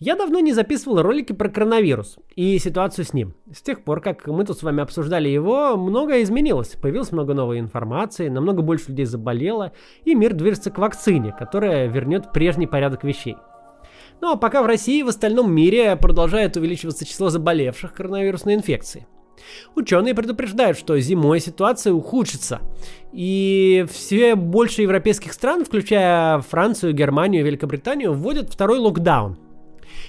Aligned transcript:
Я 0.00 0.14
давно 0.14 0.38
не 0.38 0.52
записывал 0.52 1.02
ролики 1.02 1.32
про 1.32 1.48
коронавирус 1.48 2.18
и 2.36 2.56
ситуацию 2.60 3.04
с 3.04 3.12
ним. 3.12 3.34
С 3.52 3.60
тех 3.62 3.82
пор, 3.82 4.00
как 4.00 4.28
мы 4.28 4.44
тут 4.44 4.56
с 4.56 4.62
вами 4.62 4.80
обсуждали 4.80 5.28
его, 5.28 5.76
многое 5.76 6.22
изменилось. 6.22 6.76
Появилось 6.80 7.10
много 7.10 7.34
новой 7.34 7.58
информации, 7.58 8.28
намного 8.28 8.62
больше 8.62 8.90
людей 8.90 9.06
заболело, 9.06 9.72
и 10.04 10.14
мир 10.14 10.34
движется 10.34 10.70
к 10.70 10.78
вакцине, 10.78 11.34
которая 11.36 11.88
вернет 11.88 12.32
прежний 12.32 12.68
порядок 12.68 13.02
вещей. 13.02 13.34
Ну 14.20 14.30
а 14.30 14.36
пока 14.36 14.62
в 14.62 14.66
России 14.66 15.00
и 15.00 15.02
в 15.02 15.08
остальном 15.08 15.52
мире 15.52 15.96
продолжает 15.96 16.56
увеличиваться 16.56 17.04
число 17.04 17.28
заболевших 17.28 17.92
коронавирусной 17.92 18.54
инфекцией. 18.54 19.08
Ученые 19.74 20.14
предупреждают, 20.14 20.78
что 20.78 20.96
зимой 21.00 21.40
ситуация 21.40 21.92
ухудшится. 21.92 22.60
И 23.12 23.84
все 23.90 24.36
больше 24.36 24.82
европейских 24.82 25.32
стран, 25.32 25.64
включая 25.64 26.38
Францию, 26.38 26.92
Германию, 26.92 27.44
Великобританию, 27.44 28.12
вводят 28.12 28.48
второй 28.48 28.78
локдаун. 28.78 29.38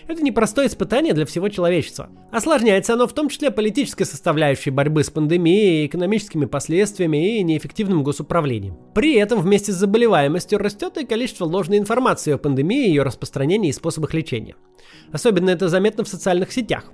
Это 0.07 0.23
непростое 0.23 0.68
испытание 0.68 1.14
для 1.14 1.25
всего 1.25 1.50
человечества. 1.50 2.10
Осложняется 2.32 2.93
оно 2.93 3.07
в 3.07 3.14
том 3.14 3.29
числе 3.29 3.51
политической 3.51 4.06
составляющей 4.06 4.70
борьбы 4.70 5.04
с 5.04 5.10
пандемией, 5.10 5.86
экономическими 5.86 6.46
последствиями 6.46 7.37
и 7.37 7.43
неэффективным 7.43 8.04
госуправлением. 8.04 8.78
При 8.93 9.15
этом 9.15 9.42
вместе 9.42 9.71
с 9.71 9.75
заболеваемостью 9.75 10.60
растет 10.60 10.97
и 10.97 11.06
количество 11.06 11.46
ложной 11.46 11.78
информации 11.78 12.34
о 12.34 12.37
пандемии, 12.37 12.87
ее 12.87 13.04
распространении 13.04 13.70
и 13.70 13.73
способах 13.73 14.14
лечения. 14.14 14.56
Особенно 15.11 15.50
это 15.50 15.70
заметно 15.70 16.04
в 16.04 16.07
социальных 16.07 16.51
сетях. 16.51 16.92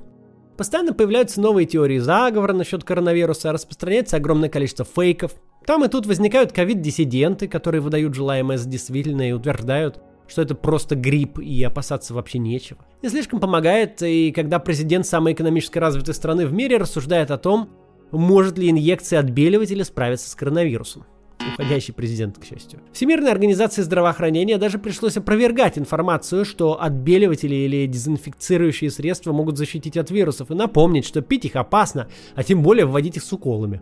Постоянно 0.57 0.93
появляются 0.93 1.41
новые 1.41 1.65
теории 1.65 1.97
заговора 1.97 2.53
насчет 2.53 2.83
коронавируса, 2.83 3.51
распространяется 3.51 4.17
огромное 4.17 4.49
количество 4.49 4.85
фейков. 4.85 5.33
Там 5.65 5.83
и 5.83 5.89
тут 5.89 6.05
возникают 6.05 6.53
ковид-диссиденты, 6.53 7.47
которые 7.47 7.81
выдают 7.81 8.13
желаемое 8.13 8.57
за 8.57 8.69
действительное 8.69 9.29
и 9.29 9.33
утверждают, 9.33 9.99
что 10.27 10.41
это 10.41 10.55
просто 10.55 10.95
грипп 10.95 11.39
и 11.39 11.63
опасаться 11.63 12.13
вообще 12.13 12.39
нечего. 12.39 12.85
Не 13.01 13.09
слишком 13.09 13.39
помогает 13.39 14.01
и 14.01 14.31
когда 14.31 14.59
президент 14.59 15.05
самой 15.05 15.33
экономически 15.33 15.77
развитой 15.77 16.13
страны 16.13 16.45
в 16.47 16.53
мире 16.53 16.77
рассуждает 16.77 17.31
о 17.31 17.37
том, 17.37 17.69
может 18.11 18.57
ли 18.57 18.69
инъекция 18.69 19.19
отбеливателя 19.19 19.83
справиться 19.83 20.29
с 20.29 20.35
коронавирусом 20.35 21.05
уходящий 21.53 21.93
президент, 21.93 22.37
к 22.37 22.45
счастью. 22.45 22.81
Всемирной 22.91 23.31
организации 23.31 23.81
здравоохранения 23.81 24.57
даже 24.57 24.77
пришлось 24.77 25.17
опровергать 25.17 25.77
информацию, 25.77 26.45
что 26.45 26.81
отбеливатели 26.81 27.55
или 27.55 27.87
дезинфицирующие 27.87 28.91
средства 28.91 29.31
могут 29.31 29.57
защитить 29.57 29.97
от 29.97 30.11
вирусов 30.11 30.51
и 30.51 30.55
напомнить, 30.55 31.05
что 31.05 31.21
пить 31.21 31.45
их 31.45 31.55
опасно, 31.55 32.07
а 32.35 32.43
тем 32.43 32.61
более 32.61 32.85
вводить 32.85 33.17
их 33.17 33.23
с 33.23 33.31
уколами. 33.31 33.81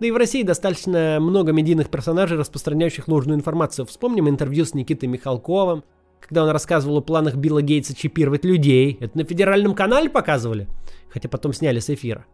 Да 0.00 0.06
и 0.06 0.10
в 0.12 0.16
России 0.16 0.44
достаточно 0.44 1.18
много 1.20 1.52
медийных 1.52 1.90
персонажей, 1.90 2.38
распространяющих 2.38 3.08
ложную 3.08 3.36
информацию. 3.36 3.84
Вспомним 3.86 4.28
интервью 4.28 4.64
с 4.64 4.72
Никитой 4.72 5.08
Михалковым, 5.08 5.82
когда 6.20 6.44
он 6.44 6.50
рассказывал 6.50 6.98
о 6.98 7.00
планах 7.00 7.34
Билла 7.34 7.62
Гейтса 7.62 7.96
чипировать 7.96 8.44
людей. 8.44 8.96
Это 9.00 9.18
на 9.18 9.24
федеральном 9.24 9.74
канале 9.74 10.08
показывали, 10.08 10.68
хотя 11.10 11.28
потом 11.28 11.52
сняли 11.52 11.80
с 11.80 11.90
эфира. 11.90 12.26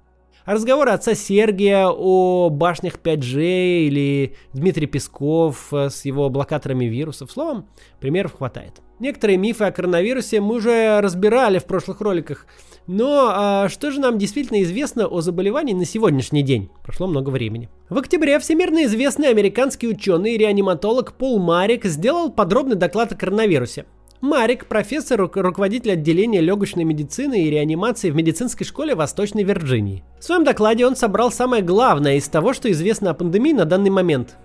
А 0.44 0.52
разговоры 0.52 0.90
отца 0.90 1.14
Сергия 1.14 1.86
о 1.88 2.50
башнях 2.50 2.98
5G 3.02 3.86
или 3.86 4.36
Дмитрий 4.52 4.86
Песков 4.86 5.72
э, 5.72 5.88
с 5.88 6.04
его 6.04 6.28
блокаторами 6.28 6.84
вирусов. 6.84 7.32
Словом, 7.32 7.66
примеров 7.98 8.34
хватает. 8.36 8.82
Некоторые 8.98 9.38
мифы 9.38 9.64
о 9.64 9.72
коронавирусе 9.72 10.42
мы 10.42 10.56
уже 10.56 11.00
разбирали 11.00 11.58
в 11.58 11.64
прошлых 11.64 12.02
роликах. 12.02 12.46
Но 12.86 13.30
а 13.34 13.68
что 13.70 13.90
же 13.90 14.00
нам 14.00 14.18
действительно 14.18 14.62
известно 14.62 15.06
о 15.06 15.22
заболевании 15.22 15.72
на 15.72 15.86
сегодняшний 15.86 16.42
день? 16.42 16.70
Прошло 16.82 17.06
много 17.06 17.30
времени. 17.30 17.70
В 17.88 17.96
октябре 17.96 18.38
всемирно 18.38 18.84
известный 18.84 19.30
американский 19.30 19.88
ученый 19.88 20.34
и 20.34 20.38
реаниматолог 20.38 21.14
Пол 21.14 21.38
Марик 21.38 21.86
сделал 21.86 22.30
подробный 22.30 22.76
доклад 22.76 23.12
о 23.12 23.16
коронавирусе. 23.16 23.86
Марик, 24.24 24.64
профессор, 24.68 25.20
руководитель 25.20 25.92
отделения 25.92 26.40
легочной 26.40 26.84
медицины 26.84 27.44
и 27.44 27.50
реанимации 27.50 28.08
в 28.08 28.16
медицинской 28.16 28.66
школе 28.66 28.94
Восточной 28.94 29.42
Вирджинии. 29.42 30.02
В 30.18 30.24
своем 30.24 30.44
докладе 30.44 30.86
он 30.86 30.96
собрал 30.96 31.30
самое 31.30 31.62
главное 31.62 32.16
из 32.16 32.26
того, 32.28 32.54
что 32.54 32.72
известно 32.72 33.10
о 33.10 33.14
пандемии 33.14 33.52
на 33.52 33.66
данный 33.66 33.90
момент. 33.90 34.38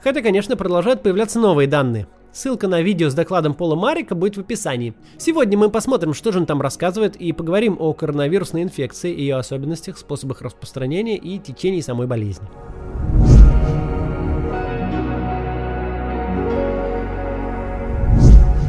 Хотя, 0.00 0.22
конечно, 0.22 0.56
продолжают 0.56 1.02
появляться 1.02 1.40
новые 1.40 1.66
данные. 1.66 2.06
Ссылка 2.32 2.68
на 2.68 2.80
видео 2.82 3.10
с 3.10 3.14
докладом 3.14 3.54
Пола 3.54 3.74
Марика 3.74 4.14
будет 4.14 4.36
в 4.36 4.42
описании. 4.42 4.94
Сегодня 5.18 5.58
мы 5.58 5.70
посмотрим, 5.70 6.14
что 6.14 6.30
же 6.30 6.38
он 6.38 6.46
там 6.46 6.60
рассказывает, 6.60 7.16
и 7.16 7.32
поговорим 7.32 7.78
о 7.80 7.94
коронавирусной 7.94 8.62
инфекции, 8.62 9.12
ее 9.12 9.38
особенностях, 9.38 9.98
способах 9.98 10.40
распространения 10.40 11.16
и 11.16 11.40
течении 11.40 11.80
самой 11.80 12.06
болезни. 12.06 12.46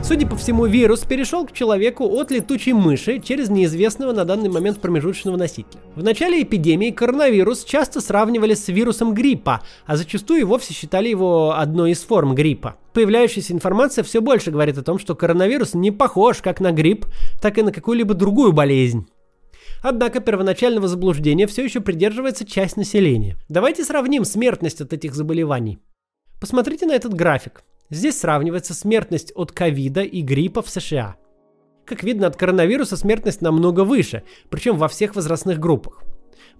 Судя 0.07 0.25
по 0.25 0.38
всему, 0.38 0.66
вирус 0.66 1.01
перешел 1.01 1.45
к 1.45 1.51
человеку 1.51 2.06
от 2.06 2.31
летучей 2.31 2.72
мыши 2.72 3.19
через 3.19 3.50
неизвестного 3.50 4.13
на 4.13 4.23
данный 4.23 4.47
момент 4.47 4.79
промежуточного 4.79 5.35
носителя. 5.35 5.81
В 5.95 6.01
начале 6.01 6.44
эпидемии 6.44 6.91
коронавирус 6.91 7.66
часто 7.66 8.00
сравнивали 8.00 8.53
с 8.53 8.69
вирусом 8.69 9.13
гриппа, 9.13 9.63
а 9.85 9.97
зачастую 9.97 10.40
и 10.40 10.44
вовсе 10.45 10.73
считали 10.73 11.09
его 11.09 11.57
одной 11.57 11.91
из 11.91 12.03
форм 12.03 12.35
гриппа. 12.35 12.78
Появляющаяся 12.94 13.51
информация 13.51 14.01
все 14.06 14.22
больше 14.22 14.50
говорит 14.50 14.78
о 14.78 14.81
том, 14.81 14.97
что 14.97 15.13
коронавирус 15.13 15.73
не 15.73 15.91
похож 15.91 16.38
как 16.38 16.62
на 16.62 16.72
грипп, 16.72 17.06
так 17.41 17.57
и 17.57 17.62
на 17.62 17.74
какую-либо 17.74 18.13
другую 18.13 18.53
болезнь. 18.53 19.09
Однако 19.84 20.22
первоначального 20.22 20.88
заблуждения 20.88 21.47
все 21.47 21.66
еще 21.66 21.81
придерживается 21.81 22.45
часть 22.45 22.78
населения. 22.78 23.35
Давайте 23.50 23.84
сравним 23.84 24.24
смертность 24.24 24.79
от 24.79 24.94
этих 24.94 25.13
заболеваний. 25.13 25.79
Посмотрите 26.39 26.85
на 26.85 26.94
этот 26.94 27.13
график. 27.13 27.62
Здесь 27.90 28.20
сравнивается 28.20 28.74
смертность 28.74 29.31
от 29.34 29.53
ковида 29.53 30.02
и 30.02 30.22
гриппа 30.22 30.62
в 30.62 30.70
США. 30.70 31.16
Как 31.86 32.03
видно, 32.03 32.28
от 32.28 32.36
коронавируса 32.36 32.98
смертность 32.98 33.42
намного 33.42 33.86
выше, 33.86 34.24
причем 34.50 34.75
во 34.75 34.90
всех 34.90 35.16
возрастных 35.16 35.58
группах. 35.58 36.03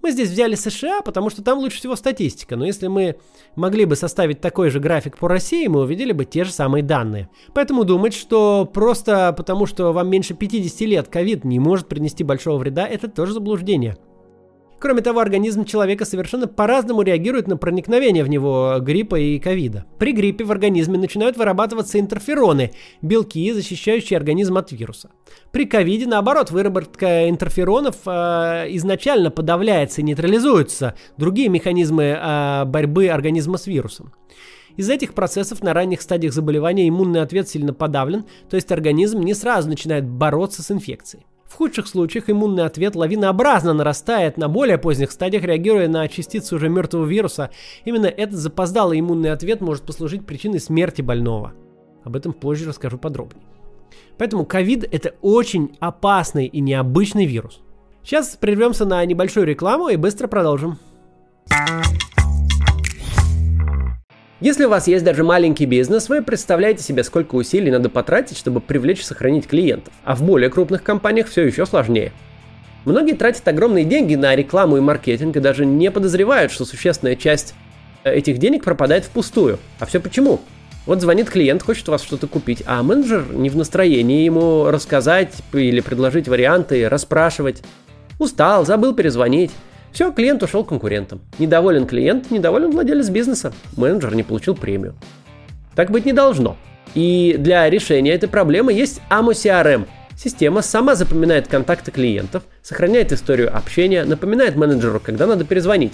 Мы 0.00 0.12
здесь 0.12 0.30
взяли 0.30 0.54
США, 0.54 1.02
потому 1.02 1.28
что 1.28 1.42
там 1.42 1.58
лучше 1.58 1.78
всего 1.78 1.96
статистика, 1.96 2.56
но 2.56 2.64
если 2.64 2.86
мы 2.86 3.16
могли 3.56 3.84
бы 3.84 3.94
составить 3.94 4.40
такой 4.40 4.70
же 4.70 4.80
график 4.80 5.18
по 5.18 5.28
России, 5.28 5.66
мы 5.66 5.82
увидели 5.82 6.12
бы 6.12 6.24
те 6.24 6.44
же 6.44 6.52
самые 6.52 6.82
данные. 6.82 7.28
Поэтому 7.52 7.84
думать, 7.84 8.14
что 8.14 8.64
просто 8.64 9.34
потому, 9.36 9.66
что 9.66 9.92
вам 9.92 10.08
меньше 10.08 10.34
50 10.34 10.80
лет 10.82 11.08
ковид 11.08 11.44
не 11.44 11.58
может 11.58 11.88
принести 11.88 12.24
большого 12.24 12.58
вреда, 12.58 12.86
это 12.86 13.08
тоже 13.08 13.34
заблуждение. 13.34 13.98
Кроме 14.80 15.02
того, 15.02 15.18
организм 15.18 15.64
человека 15.64 16.04
совершенно 16.04 16.46
по-разному 16.46 17.02
реагирует 17.02 17.48
на 17.48 17.56
проникновение 17.56 18.22
в 18.22 18.28
него 18.28 18.76
гриппа 18.80 19.16
и 19.16 19.40
ковида. 19.40 19.86
При 19.98 20.12
гриппе 20.12 20.44
в 20.44 20.52
организме 20.52 20.98
начинают 20.98 21.36
вырабатываться 21.36 21.98
интерфероны, 21.98 22.72
белки, 23.02 23.52
защищающие 23.52 24.16
организм 24.16 24.56
от 24.56 24.70
вируса. 24.70 25.10
При 25.50 25.66
ковиде, 25.66 26.06
наоборот, 26.06 26.52
выработка 26.52 27.28
интерферонов 27.28 27.96
э, 28.06 28.66
изначально 28.76 29.32
подавляется 29.32 30.00
и 30.00 30.04
нейтрализуется 30.04 30.94
другие 31.16 31.48
механизмы 31.48 32.16
э, 32.16 32.64
борьбы 32.64 33.08
организма 33.08 33.58
с 33.58 33.66
вирусом. 33.66 34.12
Из 34.76 34.88
этих 34.88 35.12
процессов 35.12 35.60
на 35.60 35.74
ранних 35.74 36.00
стадиях 36.00 36.32
заболевания 36.32 36.88
иммунный 36.88 37.22
ответ 37.22 37.48
сильно 37.48 37.74
подавлен, 37.74 38.26
то 38.48 38.54
есть 38.54 38.70
организм 38.70 39.22
не 39.22 39.34
сразу 39.34 39.68
начинает 39.68 40.06
бороться 40.06 40.62
с 40.62 40.70
инфекцией. 40.70 41.26
В 41.48 41.54
худших 41.54 41.88
случаях 41.88 42.28
иммунный 42.28 42.64
ответ 42.64 42.94
лавинообразно 42.94 43.72
нарастает 43.72 44.36
на 44.36 44.48
более 44.48 44.76
поздних 44.76 45.10
стадиях, 45.10 45.44
реагируя 45.44 45.88
на 45.88 46.06
частицы 46.06 46.54
уже 46.54 46.68
мертвого 46.68 47.06
вируса. 47.06 47.50
Именно 47.84 48.06
этот 48.06 48.36
запоздалый 48.38 49.00
иммунный 49.00 49.32
ответ 49.32 49.62
может 49.62 49.84
послужить 49.84 50.26
причиной 50.26 50.60
смерти 50.60 51.00
больного. 51.00 51.54
Об 52.04 52.16
этом 52.16 52.34
позже 52.34 52.68
расскажу 52.68 52.98
подробнее. 52.98 53.44
Поэтому 54.18 54.44
ковид 54.44 54.84
это 54.92 55.14
очень 55.22 55.76
опасный 55.80 56.46
и 56.46 56.60
необычный 56.60 57.24
вирус. 57.24 57.60
Сейчас 58.04 58.36
прервемся 58.36 58.84
на 58.84 59.04
небольшую 59.04 59.46
рекламу 59.46 59.88
и 59.88 59.96
быстро 59.96 60.28
продолжим. 60.28 60.78
Если 64.40 64.66
у 64.66 64.68
вас 64.68 64.86
есть 64.86 65.04
даже 65.04 65.24
маленький 65.24 65.66
бизнес, 65.66 66.08
вы 66.08 66.22
представляете 66.22 66.84
себе, 66.84 67.02
сколько 67.02 67.34
усилий 67.34 67.72
надо 67.72 67.88
потратить, 67.88 68.38
чтобы 68.38 68.60
привлечь 68.60 69.00
и 69.00 69.02
сохранить 69.02 69.48
клиентов. 69.48 69.92
А 70.04 70.14
в 70.14 70.22
более 70.22 70.48
крупных 70.48 70.84
компаниях 70.84 71.26
все 71.26 71.44
еще 71.44 71.66
сложнее. 71.66 72.12
Многие 72.84 73.14
тратят 73.14 73.48
огромные 73.48 73.84
деньги 73.84 74.14
на 74.14 74.36
рекламу 74.36 74.76
и 74.76 74.80
маркетинг 74.80 75.36
и 75.36 75.40
даже 75.40 75.66
не 75.66 75.90
подозревают, 75.90 76.52
что 76.52 76.64
существенная 76.64 77.16
часть 77.16 77.54
э, 78.04 78.14
этих 78.14 78.38
денег 78.38 78.62
пропадает 78.62 79.06
впустую. 79.06 79.58
А 79.80 79.86
все 79.86 79.98
почему? 79.98 80.40
Вот 80.86 81.00
звонит 81.00 81.28
клиент, 81.28 81.64
хочет 81.64 81.88
у 81.88 81.92
вас 81.92 82.02
что-то 82.04 82.28
купить, 82.28 82.62
а 82.64 82.80
менеджер 82.84 83.24
не 83.32 83.50
в 83.50 83.56
настроении 83.56 84.22
ему 84.22 84.70
рассказать 84.70 85.34
или 85.52 85.80
предложить 85.80 86.28
варианты, 86.28 86.88
расспрашивать. 86.88 87.64
Устал, 88.20 88.64
забыл 88.64 88.94
перезвонить. 88.94 89.50
Все, 89.92 90.12
клиент 90.12 90.42
ушел 90.42 90.64
к 90.64 90.68
конкурентам. 90.68 91.20
Недоволен 91.38 91.86
клиент, 91.86 92.30
недоволен 92.30 92.70
владелец 92.70 93.08
бизнеса. 93.08 93.52
Менеджер 93.76 94.14
не 94.14 94.22
получил 94.22 94.54
премию. 94.54 94.94
Так 95.74 95.90
быть 95.90 96.04
не 96.04 96.12
должно. 96.12 96.56
И 96.94 97.36
для 97.38 97.68
решения 97.70 98.12
этой 98.12 98.28
проблемы 98.28 98.72
есть 98.72 99.00
AMO 99.10 99.30
CRM. 99.30 99.86
Система 100.16 100.62
сама 100.62 100.96
запоминает 100.96 101.46
контакты 101.46 101.92
клиентов, 101.92 102.42
сохраняет 102.62 103.12
историю 103.12 103.56
общения, 103.56 104.04
напоминает 104.04 104.56
менеджеру, 104.56 105.00
когда 105.00 105.26
надо 105.26 105.44
перезвонить. 105.44 105.92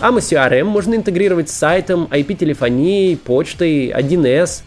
AMO 0.00 0.18
CRM 0.18 0.64
можно 0.64 0.94
интегрировать 0.94 1.48
с 1.48 1.54
сайтом, 1.54 2.08
IP-телефонией, 2.10 3.16
почтой, 3.16 3.90
1С. 3.90 4.62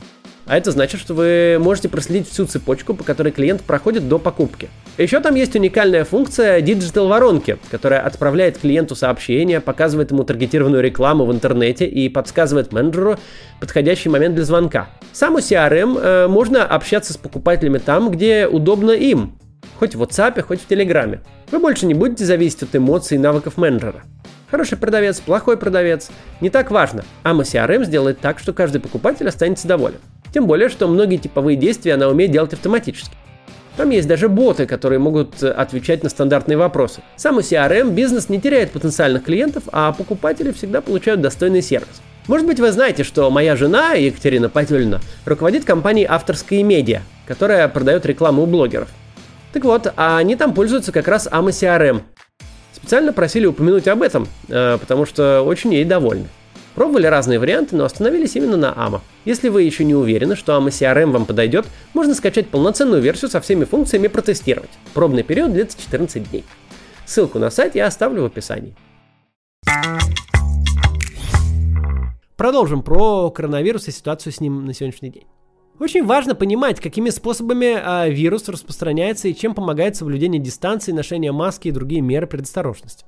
А 0.49 0.57
это 0.57 0.71
значит, 0.71 0.99
что 0.99 1.13
вы 1.13 1.57
можете 1.59 1.89
проследить 1.89 2.27
всю 2.27 2.47
цепочку, 2.47 2.95
по 2.95 3.03
которой 3.03 3.31
клиент 3.31 3.61
проходит 3.61 4.09
до 4.09 4.17
покупки. 4.17 4.67
Еще 4.97 5.19
там 5.19 5.35
есть 5.35 5.55
уникальная 5.55 6.05
функция 6.05 6.59
Digital 6.59 7.07
воронки, 7.07 7.59
которая 7.69 8.01
отправляет 8.01 8.57
клиенту 8.57 8.95
сообщения, 8.95 9.61
показывает 9.61 10.09
ему 10.09 10.23
таргетированную 10.23 10.81
рекламу 10.81 11.25
в 11.25 11.31
интернете 11.31 11.85
и 11.85 12.09
подсказывает 12.09 12.73
менеджеру 12.73 13.19
подходящий 13.59 14.09
момент 14.09 14.33
для 14.33 14.43
звонка. 14.43 14.89
Сам 15.11 15.35
у 15.35 15.37
CRM 15.37 15.99
э, 16.01 16.27
можно 16.27 16.65
общаться 16.65 17.13
с 17.13 17.17
покупателями 17.17 17.77
там, 17.77 18.09
где 18.09 18.47
удобно 18.47 18.89
им, 18.89 19.37
хоть 19.77 19.93
в 19.93 20.01
WhatsApp, 20.01 20.41
хоть 20.41 20.61
в 20.61 20.65
Телеграме. 20.65 21.21
Вы 21.51 21.59
больше 21.59 21.85
не 21.85 21.93
будете 21.93 22.25
зависеть 22.25 22.63
от 22.63 22.75
эмоций 22.75 23.17
и 23.17 23.19
навыков 23.19 23.57
менеджера. 23.57 24.01
Хороший 24.51 24.77
продавец, 24.77 25.19
плохой 25.19 25.57
продавец, 25.57 26.09
не 26.41 26.49
так 26.49 26.71
важно. 26.71 27.03
AMA 27.23 27.41
CRM 27.41 27.85
сделает 27.85 28.19
так, 28.19 28.39
что 28.39 28.51
каждый 28.51 28.81
покупатель 28.81 29.27
останется 29.27 29.67
доволен. 29.67 29.99
Тем 30.33 30.47
более, 30.47 30.69
что 30.69 30.87
многие 30.87 31.17
типовые 31.17 31.55
действия 31.55 31.93
она 31.93 32.07
умеет 32.07 32.31
делать 32.31 32.53
автоматически. 32.53 33.15
Там 33.77 33.91
есть 33.91 34.07
даже 34.07 34.27
боты, 34.27 34.65
которые 34.65 34.99
могут 34.99 35.41
отвечать 35.41 36.03
на 36.03 36.09
стандартные 36.09 36.57
вопросы. 36.57 37.01
Сам 37.15 37.39
CRM 37.39 37.91
бизнес 37.91 38.27
не 38.27 38.41
теряет 38.41 38.71
потенциальных 38.71 39.23
клиентов, 39.23 39.63
а 39.71 39.93
покупатели 39.93 40.51
всегда 40.51 40.81
получают 40.81 41.21
достойный 41.21 41.61
сервис. 41.61 42.01
Может 42.27 42.45
быть, 42.45 42.59
вы 42.59 42.71
знаете, 42.71 43.03
что 43.03 43.29
моя 43.31 43.55
жена, 43.55 43.93
Екатерина 43.93 44.49
Патюльна, 44.49 44.99
руководит 45.25 45.63
компанией 45.63 46.07
«Авторские 46.09 46.63
медиа», 46.63 47.01
которая 47.25 47.67
продает 47.69 48.05
рекламу 48.05 48.43
у 48.43 48.45
блогеров. 48.45 48.89
Так 49.53 49.63
вот, 49.63 49.91
а 49.95 50.17
они 50.17 50.35
там 50.35 50.53
пользуются 50.53 50.91
как 50.91 51.07
раз 51.07 51.27
AMA 51.27 51.49
CRM. 51.49 52.01
Специально 52.73 53.13
просили 53.13 53.45
упомянуть 53.45 53.87
об 53.87 54.01
этом, 54.01 54.27
э, 54.47 54.77
потому 54.79 55.05
что 55.05 55.41
очень 55.41 55.73
ей 55.73 55.85
довольны. 55.85 56.27
Пробовали 56.75 57.07
разные 57.07 57.39
варианты, 57.39 57.75
но 57.75 57.83
остановились 57.83 58.35
именно 58.35 58.55
на 58.55 58.71
AMA. 58.71 59.01
Если 59.25 59.49
вы 59.49 59.63
еще 59.63 59.83
не 59.83 59.95
уверены, 59.95 60.35
что 60.35 60.53
AMA 60.53 60.69
CRM 60.69 61.11
вам 61.11 61.25
подойдет, 61.25 61.65
можно 61.93 62.13
скачать 62.13 62.47
полноценную 62.47 63.01
версию 63.01 63.29
со 63.29 63.41
всеми 63.41 63.65
функциями 63.65 64.05
и 64.05 64.09
протестировать. 64.09 64.69
Пробный 64.93 65.23
период 65.23 65.51
длится 65.51 65.77
14 65.81 66.29
дней. 66.29 66.45
Ссылку 67.05 67.39
на 67.39 67.49
сайт 67.49 67.75
я 67.75 67.87
оставлю 67.87 68.21
в 68.21 68.25
описании. 68.25 68.75
Продолжим 72.37 72.83
про 72.83 73.29
коронавирус 73.31 73.89
и 73.89 73.91
ситуацию 73.91 74.31
с 74.31 74.39
ним 74.39 74.65
на 74.65 74.73
сегодняшний 74.73 75.09
день. 75.09 75.25
Очень 75.79 76.05
важно 76.05 76.35
понимать, 76.35 76.81
какими 76.81 77.09
способами 77.09 77.77
э, 77.77 78.11
вирус 78.11 78.49
распространяется 78.49 79.29
и 79.29 79.35
чем 79.35 79.55
помогает 79.55 79.95
соблюдение 79.95 80.41
дистанции, 80.41 80.91
ношение 80.91 81.31
маски 81.31 81.69
и 81.69 81.71
другие 81.71 82.01
меры 82.01 82.27
предосторожности. 82.27 83.05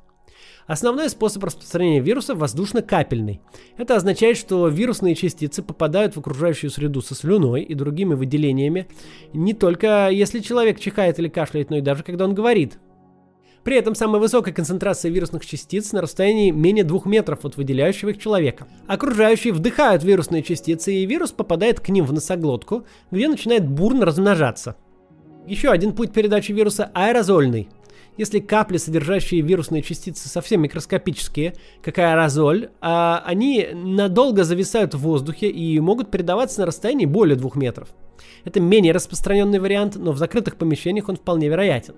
Основной 0.67 1.09
способ 1.09 1.43
распространения 1.43 1.99
вируса 1.99 2.33
воздушно-капельный. 2.33 3.41
Это 3.77 3.97
означает, 3.97 4.37
что 4.37 4.69
вирусные 4.69 5.15
частицы 5.15 5.63
попадают 5.63 6.15
в 6.15 6.19
окружающую 6.19 6.69
среду 6.69 7.01
со 7.01 7.13
слюной 7.13 7.63
и 7.63 7.73
другими 7.73 8.13
выделениями, 8.13 8.87
не 9.33 9.53
только 9.53 10.07
если 10.09 10.39
человек 10.39 10.79
чихает 10.79 11.19
или 11.19 11.27
кашляет, 11.27 11.71
но 11.71 11.77
и 11.77 11.81
даже 11.81 12.03
когда 12.03 12.23
он 12.23 12.33
говорит. 12.33 12.79
При 13.63 13.75
этом 13.75 13.93
самая 13.95 14.19
высокая 14.19 14.53
концентрация 14.53 15.11
вирусных 15.11 15.45
частиц 15.45 15.91
на 15.91 16.01
расстоянии 16.01 16.51
менее 16.51 16.83
2 16.83 17.01
метров 17.05 17.45
от 17.45 17.57
выделяющего 17.57 18.09
их 18.09 18.19
человека. 18.19 18.67
Окружающие 18.87 19.53
вдыхают 19.53 20.03
вирусные 20.03 20.41
частицы, 20.41 20.93
и 20.93 21.05
вирус 21.05 21.31
попадает 21.31 21.79
к 21.79 21.89
ним 21.89 22.05
в 22.05 22.13
носоглотку, 22.13 22.85
где 23.11 23.27
начинает 23.27 23.67
бурно 23.67 24.05
размножаться. 24.05 24.75
Еще 25.47 25.69
один 25.69 25.93
путь 25.93 26.13
передачи 26.13 26.51
вируса 26.51 26.89
аэрозольный– 26.93 27.69
если 28.17 28.39
капли, 28.39 28.77
содержащие 28.77 29.41
вирусные 29.41 29.81
частицы, 29.81 30.27
совсем 30.27 30.61
микроскопические, 30.61 31.55
как 31.81 31.97
аэрозоль, 31.97 32.69
а 32.81 33.23
они 33.25 33.69
надолго 33.73 34.43
зависают 34.43 34.93
в 34.93 34.99
воздухе 34.99 35.49
и 35.49 35.79
могут 35.79 36.11
передаваться 36.11 36.59
на 36.59 36.65
расстоянии 36.65 37.05
более 37.05 37.37
2 37.37 37.51
метров. 37.55 37.89
Это 38.43 38.59
менее 38.59 38.93
распространенный 38.93 39.59
вариант, 39.59 39.95
но 39.95 40.11
в 40.11 40.17
закрытых 40.17 40.57
помещениях 40.57 41.07
он 41.09 41.15
вполне 41.15 41.47
вероятен. 41.47 41.95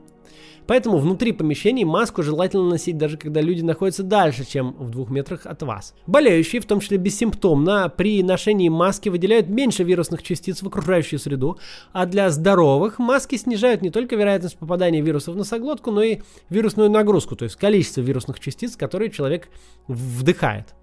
Поэтому 0.68 0.98
внутри 0.98 1.32
помещений 1.32 1.84
маску 1.84 2.24
желательно 2.24 2.70
носить 2.70 2.98
даже 2.98 3.18
когда 3.18 3.42
люди 3.42 3.62
находятся 3.62 4.04
дальше, 4.04 4.46
чем 4.46 4.76
в 4.80 4.90
двух 4.90 5.10
метрах 5.10 5.46
от 5.46 5.62
вас. 5.64 5.94
Болеющие, 6.08 6.62
в 6.62 6.66
том 6.66 6.80
числе 6.80 6.98
бессимптомно, 6.98 7.90
при 7.90 8.24
ношении 8.24 8.70
маски 8.70 9.10
выделяют 9.10 9.50
меньше 9.50 9.84
вирусных 9.84 10.24
частиц 10.24 10.62
в 10.62 10.68
окружающую 10.68 11.20
среду, 11.20 11.58
а 11.92 12.06
для 12.06 12.30
здоровых 12.30 13.00
маски 13.00 13.36
снижают 13.36 13.82
не 13.82 13.90
только 13.90 14.16
вероятность 14.16 14.58
попадания 14.58 15.02
вирусов 15.02 15.36
в 15.36 15.38
носоглотку, 15.38 15.92
но 15.92 16.04
и 16.04 16.20
вирусную 16.50 16.90
нагрузку, 16.90 17.36
то 17.36 17.44
есть 17.46 17.56
количество 17.56 18.02
вирусных 18.02 18.40
частиц, 18.40 18.76
которые 18.76 19.12
человек 19.12 19.50
вдыхает. 19.88 20.74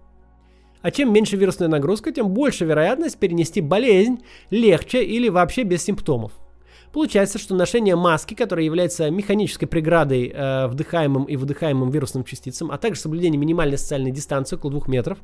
А 0.83 0.91
чем 0.91 1.13
меньше 1.13 1.37
вирусная 1.37 1.69
нагрузка, 1.69 2.11
тем 2.11 2.29
больше 2.29 2.65
вероятность 2.65 3.19
перенести 3.19 3.61
болезнь 3.61 4.21
легче 4.51 5.05
или 5.05 5.29
вообще 5.29 5.63
без 5.63 5.83
симптомов. 5.83 6.33
Получается, 6.93 7.39
что 7.39 7.55
ношение 7.55 7.95
маски, 7.95 8.35
которая 8.35 8.65
является 8.65 9.11
механической 9.11 9.67
преградой 9.67 10.33
э, 10.35 10.67
вдыхаемым 10.67 11.25
и 11.25 11.37
выдыхаемым 11.37 11.91
вирусным 11.91 12.25
частицам, 12.25 12.73
а 12.73 12.79
также 12.79 13.01
соблюдение 13.01 13.39
минимальной 13.39 13.79
социальной 13.79 14.11
дистанции 14.11 14.57
около 14.57 14.73
двух 14.73 14.89
метров, 14.89 15.19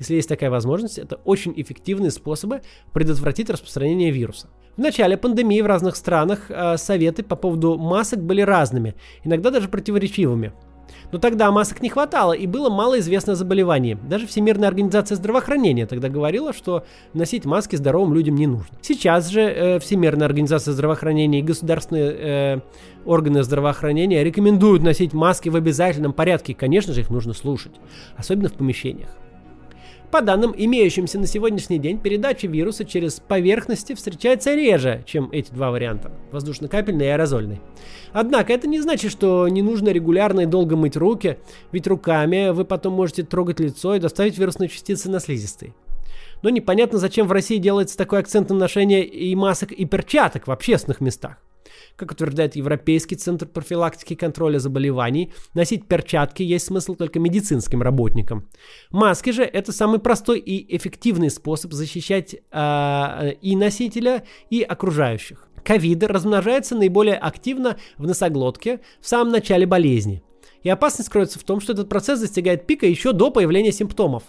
если 0.00 0.16
есть 0.16 0.28
такая 0.28 0.50
возможность, 0.50 0.98
это 0.98 1.16
очень 1.24 1.54
эффективные 1.56 2.10
способы 2.10 2.62
предотвратить 2.92 3.48
распространение 3.48 4.10
вируса. 4.10 4.48
В 4.76 4.80
начале 4.80 5.16
пандемии 5.16 5.60
в 5.60 5.66
разных 5.66 5.94
странах 5.94 6.46
э, 6.48 6.76
советы 6.78 7.22
по 7.22 7.36
поводу 7.36 7.78
масок 7.78 8.20
были 8.20 8.40
разными, 8.40 8.96
иногда 9.22 9.50
даже 9.50 9.68
противоречивыми. 9.68 10.52
Но 11.12 11.18
тогда 11.18 11.50
масок 11.50 11.82
не 11.82 11.88
хватало 11.88 12.32
и 12.32 12.46
было 12.46 12.70
мало 12.70 12.98
известно 12.98 13.34
заболевание. 13.34 13.96
Даже 13.96 14.26
Всемирная 14.26 14.68
организация 14.68 15.16
здравоохранения 15.16 15.86
тогда 15.86 16.08
говорила, 16.08 16.52
что 16.52 16.84
носить 17.12 17.44
маски 17.44 17.76
здоровым 17.76 18.14
людям 18.14 18.34
не 18.34 18.46
нужно. 18.46 18.76
Сейчас 18.82 19.28
же 19.28 19.40
э, 19.40 19.78
Всемирная 19.78 20.26
организация 20.26 20.72
здравоохранения 20.72 21.40
и 21.40 21.42
государственные 21.42 22.12
э, 22.12 22.60
органы 23.04 23.42
здравоохранения 23.42 24.22
рекомендуют 24.24 24.82
носить 24.82 25.12
маски 25.12 25.48
в 25.48 25.56
обязательном 25.56 26.12
порядке. 26.12 26.54
Конечно 26.54 26.92
же, 26.92 27.00
их 27.00 27.10
нужно 27.10 27.32
слушать, 27.32 27.72
особенно 28.16 28.48
в 28.48 28.54
помещениях. 28.54 29.10
По 30.14 30.22
данным, 30.22 30.54
имеющимся 30.56 31.18
на 31.18 31.26
сегодняшний 31.26 31.80
день, 31.80 31.98
передача 31.98 32.46
вируса 32.46 32.84
через 32.84 33.18
поверхности 33.18 33.96
встречается 33.96 34.54
реже, 34.54 35.02
чем 35.06 35.28
эти 35.32 35.50
два 35.50 35.72
варианта– 35.72 36.12
воздушно-капельный 36.30 37.06
и 37.06 37.08
аэрозольный. 37.08 37.60
Однако 38.12 38.52
это 38.52 38.68
не 38.68 38.80
значит, 38.80 39.10
что 39.10 39.48
не 39.48 39.60
нужно 39.60 39.88
регулярно 39.88 40.42
и 40.42 40.46
долго 40.46 40.76
мыть 40.76 40.96
руки, 40.96 41.38
ведь 41.72 41.88
руками 41.88 42.50
вы 42.50 42.64
потом 42.64 42.92
можете 42.92 43.24
трогать 43.24 43.58
лицо 43.58 43.96
и 43.96 43.98
доставить 43.98 44.38
вирусные 44.38 44.68
частицы 44.68 45.10
на 45.10 45.18
слизистые. 45.18 45.74
Но 46.42 46.48
непонятно, 46.48 47.00
зачем 47.00 47.26
в 47.26 47.32
России 47.32 47.56
делается 47.56 47.98
такой 47.98 48.20
акцент 48.20 48.50
на 48.50 48.54
ношение 48.54 49.04
и 49.04 49.34
масок, 49.34 49.72
и 49.72 49.84
перчаток 49.84 50.46
в 50.46 50.52
общественных 50.52 51.00
местах. 51.00 51.38
Как 51.96 52.12
утверждает 52.12 52.56
Европейский 52.56 53.16
центр 53.16 53.46
профилактики 53.46 54.14
и 54.14 54.16
контроля 54.16 54.58
заболеваний, 54.58 55.32
носить 55.54 55.86
перчатки 55.86 56.42
есть 56.42 56.66
смысл 56.66 56.94
только 56.94 57.18
медицинским 57.18 57.82
работникам. 57.82 58.48
Маски 58.90 59.30
же 59.30 59.44
это 59.44 59.72
самый 59.72 59.98
простой 59.98 60.38
и 60.38 60.76
эффективный 60.76 61.30
способ 61.30 61.72
защищать 61.72 62.34
э, 62.34 63.32
и 63.40 63.56
носителя, 63.56 64.24
и 64.50 64.62
окружающих. 64.62 65.48
Ковид 65.64 66.04
размножается 66.04 66.74
наиболее 66.74 67.16
активно 67.16 67.78
в 67.96 68.06
носоглотке 68.06 68.80
в 69.00 69.08
самом 69.08 69.32
начале 69.32 69.66
болезни. 69.66 70.22
И 70.62 70.68
опасность 70.68 71.10
кроется 71.10 71.38
в 71.38 71.44
том, 71.44 71.60
что 71.60 71.72
этот 71.72 71.88
процесс 71.88 72.20
достигает 72.20 72.66
пика 72.66 72.86
еще 72.86 73.12
до 73.12 73.30
появления 73.30 73.72
симптомов. 73.72 74.24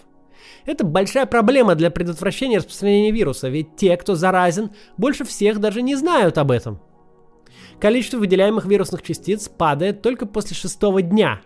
Это 0.64 0.84
большая 0.84 1.26
проблема 1.26 1.74
для 1.74 1.90
предотвращения 1.90 2.58
распространения 2.58 3.10
вируса, 3.10 3.48
ведь 3.48 3.76
те, 3.76 3.96
кто 3.96 4.14
заразен, 4.14 4.70
больше 4.96 5.24
всех 5.24 5.60
даже 5.60 5.82
не 5.82 5.94
знают 5.94 6.38
об 6.38 6.50
этом. 6.50 6.80
Количество 7.80 8.18
выделяемых 8.18 8.64
вирусных 8.64 9.02
частиц 9.02 9.48
падает 9.48 10.00
только 10.00 10.26
после 10.26 10.56
шестого 10.56 11.02
дня. 11.02 11.42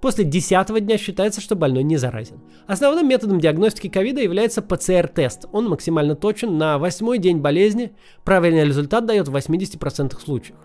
После 0.00 0.24
десятого 0.24 0.80
дня 0.80 0.96
считается, 0.96 1.40
что 1.40 1.54
больной 1.54 1.82
не 1.82 1.98
заразен. 1.98 2.40
Основным 2.66 3.08
методом 3.08 3.40
диагностики 3.40 3.88
ковида 3.88 4.22
является 4.22 4.62
ПЦР-тест. 4.62 5.46
Он 5.52 5.68
максимально 5.68 6.14
точен 6.14 6.56
на 6.56 6.78
восьмой 6.78 7.18
день 7.18 7.38
болезни. 7.38 7.92
Правильный 8.24 8.64
результат 8.64 9.04
дает 9.04 9.28
в 9.28 9.36
80% 9.36 10.18
случаев. 10.18 10.56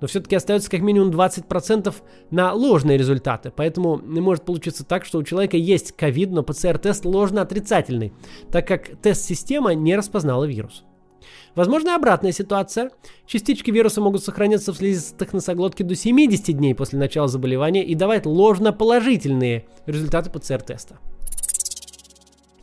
Но 0.00 0.08
все-таки 0.08 0.34
остается 0.34 0.70
как 0.70 0.80
минимум 0.80 1.10
20% 1.10 1.94
на 2.30 2.52
ложные 2.52 2.98
результаты. 2.98 3.52
Поэтому 3.54 3.98
может 3.98 4.44
получиться 4.44 4.84
так, 4.84 5.04
что 5.04 5.18
у 5.18 5.22
человека 5.22 5.56
есть 5.56 5.92
ковид, 5.92 6.30
но 6.30 6.42
ПЦР-тест 6.42 7.04
ложно 7.04 7.42
отрицательный, 7.42 8.12
так 8.50 8.66
как 8.66 8.88
тест-система 9.02 9.74
не 9.74 9.94
распознала 9.94 10.44
вирус. 10.44 10.84
Возможно, 11.54 11.94
обратная 11.94 12.32
ситуация. 12.32 12.90
Частички 13.26 13.70
вируса 13.70 14.00
могут 14.00 14.24
сохраняться 14.24 14.72
в 14.72 14.76
слизистых 14.76 15.32
носоглотки 15.32 15.82
до 15.82 15.94
70 15.94 16.56
дней 16.56 16.74
после 16.74 16.98
начала 16.98 17.28
заболевания 17.28 17.84
и 17.84 17.94
давать 17.94 18.26
ложно-положительные 18.26 19.66
результаты 19.86 20.30
ПЦР-теста. 20.30 20.98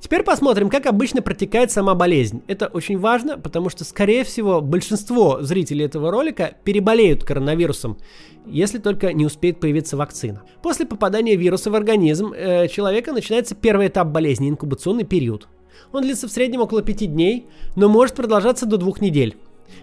Теперь 0.07 0.23
посмотрим, 0.23 0.69
как 0.69 0.85
обычно 0.85 1.21
протекает 1.21 1.69
сама 1.69 1.93
болезнь. 1.93 2.41
Это 2.47 2.67
очень 2.67 2.97
важно, 2.97 3.37
потому 3.37 3.69
что, 3.69 3.83
скорее 3.83 4.23
всего, 4.23 4.61
большинство 4.61 5.41
зрителей 5.41 5.83
этого 5.83 6.11
ролика 6.11 6.53
переболеют 6.63 7.25
коронавирусом, 7.25 7.97
если 8.45 8.77
только 8.77 9.11
не 9.11 9.25
успеет 9.25 9.59
появиться 9.59 9.97
вакцина. 9.97 10.43
После 10.63 10.85
попадания 10.85 11.35
вируса 11.35 11.71
в 11.71 11.75
организм 11.75 12.31
э, 12.31 12.69
человека 12.69 13.11
начинается 13.11 13.53
первый 13.53 13.87
этап 13.87 14.07
болезни, 14.07 14.49
инкубационный 14.49 15.03
период. 15.03 15.49
Он 15.91 16.01
длится 16.01 16.27
в 16.27 16.31
среднем 16.31 16.61
около 16.61 16.81
5 16.81 17.13
дней, 17.13 17.47
но 17.75 17.89
может 17.89 18.15
продолжаться 18.15 18.65
до 18.65 18.77
2 18.77 18.93
недель. 19.01 19.37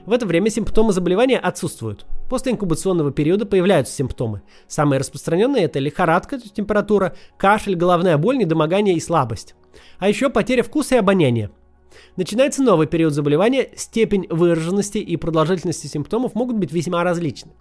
В 0.06 0.12
это 0.12 0.26
время 0.26 0.50
симптомы 0.50 0.92
заболевания 0.92 1.38
отсутствуют. 1.38 2.06
После 2.28 2.52
инкубационного 2.52 3.12
периода 3.12 3.46
появляются 3.46 3.94
симптомы. 3.94 4.42
Самые 4.66 4.98
распространенные 4.98 5.64
это 5.64 5.78
лихорадка, 5.78 6.38
температура, 6.38 7.14
кашель, 7.36 7.74
головная 7.74 8.16
боль, 8.16 8.38
недомогание 8.38 8.94
и 8.94 9.00
слабость. 9.00 9.54
А 9.98 10.08
еще 10.08 10.30
потеря 10.30 10.62
вкуса 10.62 10.94
и 10.94 10.98
обоняния. 10.98 11.50
Начинается 12.16 12.62
новый 12.62 12.86
период 12.86 13.12
заболевания, 13.12 13.68
степень 13.76 14.26
выраженности 14.30 14.98
и 14.98 15.16
продолжительности 15.16 15.86
симптомов 15.86 16.34
могут 16.34 16.56
быть 16.56 16.72
весьма 16.72 17.04
различны. 17.04 17.52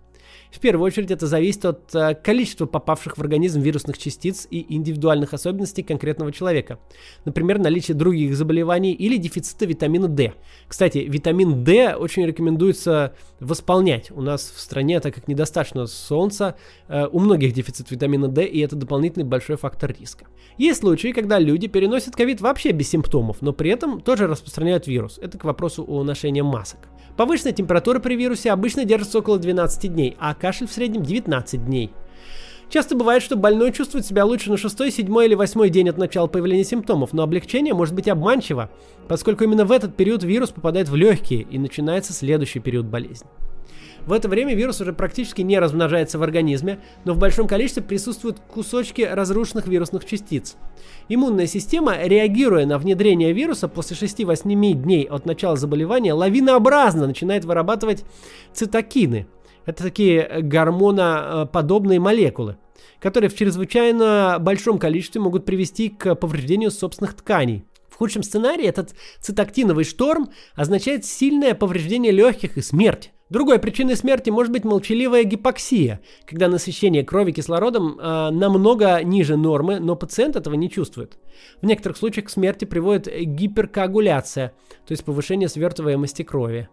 В 0.53 0.59
первую 0.59 0.85
очередь 0.85 1.09
это 1.09 1.25
зависит 1.25 1.65
от 1.65 1.95
э, 1.95 2.13
количества 2.13 2.67
попавших 2.67 3.17
в 3.17 3.21
организм 3.21 3.59
вирусных 3.59 3.97
частиц 3.97 4.47
и 4.51 4.75
индивидуальных 4.75 5.33
особенностей 5.33 5.81
конкретного 5.81 6.31
человека. 6.31 6.77
Например, 7.25 7.57
наличие 7.57 7.95
других 7.95 8.35
заболеваний 8.35 8.93
или 8.93 9.17
дефицита 9.17 9.65
витамина 9.65 10.07
D. 10.07 10.33
Кстати, 10.67 10.99
витамин 10.99 11.63
D 11.63 11.95
очень 11.95 12.27
рекомендуется 12.27 13.15
восполнять. 13.39 14.11
У 14.11 14.21
нас 14.21 14.53
в 14.55 14.59
стране, 14.59 14.99
так 14.99 15.15
как 15.15 15.27
недостаточно 15.27 15.87
солнца, 15.87 16.55
э, 16.87 17.07
у 17.11 17.19
многих 17.19 17.53
дефицит 17.53 17.89
витамина 17.89 18.27
D, 18.27 18.45
и 18.45 18.59
это 18.59 18.75
дополнительный 18.75 19.25
большой 19.25 19.57
фактор 19.57 19.91
риска. 19.99 20.27
Есть 20.59 20.81
случаи, 20.81 21.13
когда 21.13 21.39
люди 21.39 21.65
переносят 21.65 22.15
ковид 22.15 22.41
вообще 22.41 22.73
без 22.73 22.89
симптомов, 22.89 23.41
но 23.41 23.53
при 23.53 23.71
этом 23.71 24.01
тоже 24.01 24.27
распространяют 24.27 24.85
вирус. 24.85 25.17
Это 25.17 25.39
к 25.39 25.45
вопросу 25.45 25.83
о 25.87 26.03
ношении 26.03 26.41
масок. 26.41 26.79
Повышенная 27.17 27.53
температура 27.53 27.99
при 27.99 28.15
вирусе 28.15 28.51
обычно 28.51 28.85
держится 28.85 29.19
около 29.19 29.37
12 29.37 29.93
дней, 29.93 30.15
а 30.19 30.33
кашель 30.33 30.67
в 30.67 30.73
среднем 30.73 31.03
19 31.03 31.65
дней. 31.65 31.91
Часто 32.69 32.95
бывает, 32.95 33.21
что 33.21 33.35
больной 33.35 33.71
чувствует 33.71 34.05
себя 34.05 34.25
лучше 34.25 34.49
на 34.49 34.57
6, 34.57 34.91
7 34.91 35.23
или 35.23 35.35
8 35.35 35.69
день 35.69 35.89
от 35.89 35.97
начала 35.97 36.25
появления 36.25 36.63
симптомов, 36.63 37.13
но 37.13 37.21
облегчение 37.21 37.75
может 37.75 37.93
быть 37.93 38.07
обманчиво, 38.07 38.71
поскольку 39.07 39.43
именно 39.43 39.63
в 39.63 39.71
этот 39.71 39.95
период 39.95 40.23
вирус 40.23 40.49
попадает 40.49 40.89
в 40.89 40.95
легкие 40.95 41.41
и 41.41 41.59
начинается 41.59 42.13
следующий 42.13 42.59
период 42.59 42.87
болезни. 42.87 43.27
В 44.05 44.11
это 44.11 44.27
время 44.27 44.53
вирус 44.53 44.81
уже 44.81 44.91
практически 44.91 45.41
не 45.41 45.57
размножается 45.59 46.19
в 46.19 46.23
организме, 46.23 46.79
но 47.05 47.13
в 47.13 47.17
большом 47.17 47.47
количестве 47.47 47.81
присутствуют 47.81 48.39
кусочки 48.39 49.01
разрушенных 49.01 49.65
вирусных 49.67 50.03
частиц. 50.03 50.57
Иммунная 51.07 51.47
система, 51.47 51.95
реагируя 52.03 52.65
на 52.65 52.77
внедрение 52.77 53.31
вируса 53.31 53.69
после 53.69 53.95
6-8 53.95 54.73
дней 54.73 55.05
от 55.05 55.25
начала 55.25 55.55
заболевания, 55.55 56.13
лавинообразно 56.13 57.07
начинает 57.07 57.45
вырабатывать 57.45 58.03
цитокины. 58.53 59.27
Это 59.65 59.83
такие 59.83 60.41
гормоноподобные 60.41 62.01
молекулы, 62.01 62.57
которые 62.99 63.29
в 63.29 63.35
чрезвычайно 63.37 64.35
большом 64.41 64.79
количестве 64.79 65.21
могут 65.21 65.45
привести 65.45 65.87
к 65.87 66.15
повреждению 66.15 66.71
собственных 66.71 67.13
тканей. 67.13 67.63
В 67.89 67.95
худшем 67.95 68.23
сценарии 68.23 68.65
этот 68.65 68.95
цитоктиновый 69.21 69.85
шторм 69.85 70.29
означает 70.55 71.05
сильное 71.05 71.53
повреждение 71.53 72.11
легких 72.11 72.57
и 72.57 72.61
смерть. 72.61 73.13
Другой 73.33 73.57
причиной 73.57 73.95
смерти 73.95 74.29
может 74.29 74.51
быть 74.51 74.63
молчаливая 74.63 75.23
гипоксия, 75.23 76.01
когда 76.27 76.47
насыщение 76.49 77.03
крови 77.03 77.31
кислородом 77.31 77.99
э, 77.99 78.29
намного 78.29 79.01
ниже 79.03 79.37
нормы, 79.37 79.79
но 79.79 79.95
пациент 79.95 80.35
этого 80.35 80.53
не 80.53 80.69
чувствует. 80.69 81.17
В 81.59 81.65
некоторых 81.65 81.97
случаях 81.97 82.27
к 82.27 82.29
смерти 82.29 82.65
приводит 82.65 83.07
гиперкоагуляция, 83.11 84.49
то 84.85 84.91
есть 84.91 85.03
повышение 85.03 85.49
свертываемости 85.49 86.21
крови. 86.21 86.69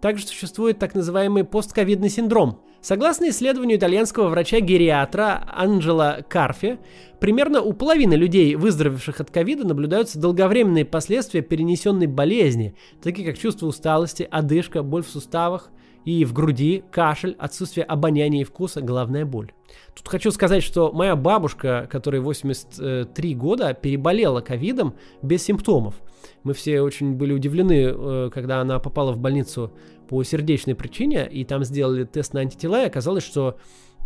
Также 0.00 0.26
существует 0.26 0.78
так 0.78 0.94
называемый 0.94 1.44
постковидный 1.44 2.08
синдром. 2.08 2.62
Согласно 2.80 3.28
исследованию 3.28 3.76
итальянского 3.76 4.30
врача-гериатра 4.30 5.46
Анджела 5.54 6.24
Карфи, 6.26 6.78
примерно 7.20 7.60
у 7.60 7.74
половины 7.74 8.14
людей, 8.14 8.54
выздоровевших 8.54 9.20
от 9.20 9.30
ковида, 9.30 9.66
наблюдаются 9.66 10.18
долговременные 10.18 10.86
последствия 10.86 11.42
перенесенной 11.42 12.06
болезни, 12.06 12.74
такие 13.02 13.28
как 13.28 13.38
чувство 13.38 13.66
усталости, 13.66 14.26
одышка, 14.30 14.82
боль 14.82 15.02
в 15.02 15.10
суставах– 15.10 15.70
и 16.04 16.24
в 16.24 16.32
груди, 16.32 16.84
кашель, 16.90 17.36
отсутствие 17.38 17.84
обоняния 17.84 18.42
и 18.42 18.44
вкуса, 18.44 18.80
головная 18.80 19.24
боль. 19.24 19.52
Тут 19.94 20.08
хочу 20.08 20.30
сказать, 20.30 20.62
что 20.62 20.92
моя 20.92 21.16
бабушка, 21.16 21.88
которой 21.90 22.20
83 22.20 23.34
года, 23.34 23.74
переболела 23.74 24.40
ковидом 24.40 24.94
без 25.22 25.42
симптомов. 25.42 25.94
Мы 26.42 26.54
все 26.54 26.80
очень 26.80 27.14
были 27.14 27.32
удивлены, 27.32 27.92
э, 27.94 28.30
когда 28.32 28.60
она 28.60 28.78
попала 28.78 29.12
в 29.12 29.18
больницу 29.18 29.72
по 30.08 30.22
сердечной 30.22 30.74
причине, 30.74 31.28
и 31.28 31.44
там 31.44 31.64
сделали 31.64 32.04
тест 32.04 32.34
на 32.34 32.40
антитела, 32.40 32.82
и 32.82 32.86
оказалось, 32.86 33.24
что 33.24 33.56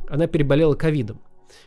она 0.09 0.27
переболела 0.27 0.75
ковидом. 0.75 1.21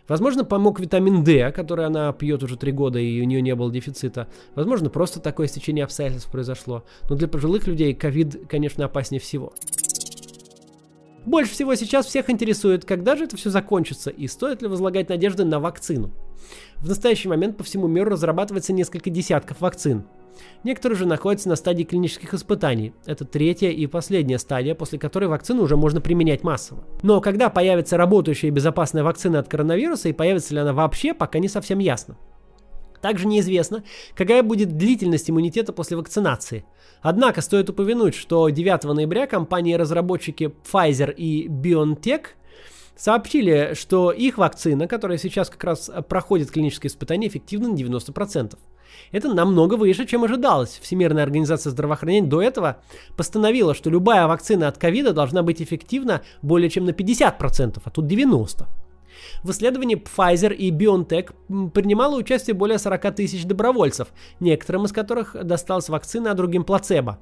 Возможно, 0.08 0.44
помог 0.44 0.80
витамин 0.80 1.24
D, 1.24 1.52
который 1.52 1.86
она 1.86 2.12
пьет 2.14 2.44
уже 2.44 2.58
три 2.58 2.72
года, 2.72 3.00
и 3.00 3.22
у 3.22 3.26
нее 3.26 3.42
не 3.42 3.56
было 3.56 3.72
дефицита. 3.72 4.28
Возможно, 4.56 4.90
просто 4.90 5.20
такое 5.20 5.48
стечение 5.48 5.86
обстоятельств 5.86 6.32
произошло. 6.32 6.84
Но 7.10 7.16
для 7.16 7.28
пожилых 7.28 7.68
людей 7.68 7.94
ковид, 7.94 8.48
конечно, 8.50 8.86
опаснее 8.86 9.22
всего. 9.22 9.54
Больше 11.26 11.52
всего 11.52 11.76
сейчас 11.76 12.06
всех 12.06 12.30
интересует, 12.30 12.86
когда 12.86 13.16
же 13.16 13.26
это 13.26 13.38
все 13.38 13.50
закончится 13.50 14.10
и 14.10 14.28
стоит 14.28 14.62
ли 14.62 14.68
возлагать 14.68 15.10
надежды 15.10 15.46
на 15.46 15.60
вакцину. 15.60 16.12
В 16.78 16.88
настоящий 16.88 17.28
момент 17.28 17.58
по 17.58 17.64
всему 17.64 17.88
миру 17.88 18.12
разрабатывается 18.12 18.74
несколько 18.74 19.10
десятков 19.10 19.62
вакцин. 19.62 20.06
Некоторые 20.64 20.98
же 20.98 21.06
находятся 21.06 21.50
на 21.50 21.56
стадии 21.56 21.84
клинических 21.84 22.34
испытаний. 22.34 22.94
Это 23.06 23.26
третья 23.26 23.70
и 23.70 23.86
последняя 23.88 24.40
стадия, 24.40 24.76
после 24.76 24.98
которой 24.98 25.26
вакцину 25.26 25.64
уже 25.64 25.76
можно 25.76 26.00
применять 26.00 26.44
массово. 26.44 26.86
Но 27.02 27.20
когда 27.20 27.50
появится 27.50 27.98
работающая 27.98 28.48
и 28.48 28.52
безопасная 28.52 29.04
вакцина 29.04 29.40
от 29.40 29.50
коронавируса 29.50 30.10
и 30.10 30.14
появится 30.14 30.54
ли 30.54 30.62
она 30.62 30.74
вообще, 30.74 31.14
пока 31.14 31.40
не 31.40 31.50
совсем 31.50 31.80
ясно. 31.80 32.18
Также 33.02 33.28
неизвестно, 33.28 33.84
какая 34.16 34.44
будет 34.44 34.78
длительность 34.78 35.30
иммунитета 35.30 35.74
после 35.74 35.98
вакцинации. 35.98 36.66
Однако 37.02 37.42
стоит 37.42 37.70
упомянуть, 37.70 38.16
что 38.16 38.50
9 38.50 38.84
ноября 38.84 39.26
компании-разработчики 39.28 40.54
Pfizer 40.70 41.14
и 41.14 41.48
BioNTech 41.48 42.26
сообщили, 42.98 43.74
что 43.76 44.12
их 44.12 44.38
вакцина, 44.38 44.88
которая 44.88 45.18
сейчас 45.18 45.50
как 45.50 45.64
раз 45.64 45.90
проходит 46.10 46.52
клиническое 46.52 46.90
испытание, 46.90 47.30
эффективна 47.30 47.70
на 47.70 47.76
90%. 47.76 48.58
Это 49.12 49.34
намного 49.34 49.76
выше, 49.76 50.06
чем 50.06 50.26
ожидалось. 50.26 50.80
Всемирная 50.82 51.24
организация 51.24 51.72
здравоохранения 51.72 52.28
до 52.28 52.42
этого 52.42 52.82
постановила, 53.16 53.74
что 53.74 53.90
любая 53.90 54.28
вакцина 54.28 54.68
от 54.68 54.78
ковида 54.78 55.14
должна 55.14 55.44
быть 55.44 55.62
эффективна 55.62 56.22
более 56.42 56.70
чем 56.70 56.86
на 56.86 56.90
50%, 56.90 57.82
а 57.84 57.90
тут 57.90 58.06
90%. 58.06 58.68
В 59.44 59.52
исследовании 59.52 59.98
Pfizer 59.98 60.54
и 60.54 60.72
BioNTech 60.72 61.72
принимало 61.72 62.18
участие 62.18 62.54
более 62.54 62.80
40 62.80 63.16
тысяч 63.16 63.46
добровольцев, 63.46 64.10
некоторым 64.40 64.86
из 64.86 64.92
которых 64.92 65.36
досталась 65.46 65.90
вакцина, 65.90 66.32
а 66.32 66.34
другим 66.36 66.64
плацебо. 66.64 67.20